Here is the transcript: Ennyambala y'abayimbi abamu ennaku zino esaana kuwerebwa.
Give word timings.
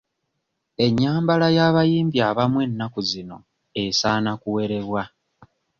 Ennyambala 0.85 1.47
y'abayimbi 1.57 2.17
abamu 2.29 2.57
ennaku 2.65 2.99
zino 3.09 3.37
esaana 3.83 4.31
kuwerebwa. 4.41 5.03